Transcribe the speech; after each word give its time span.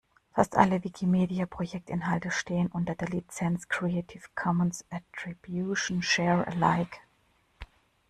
Fast 0.33 0.55
alle 0.57 0.83
Wikimedia-Projektinhalte 0.83 2.31
stehen 2.31 2.71
unter 2.71 2.95
der 2.95 3.07
Lizenz 3.09 3.67
"Creative 3.67 4.23
Commons 4.33 4.83
Attribution 4.89 6.01
Share 6.01 6.47
Alike". 6.47 6.97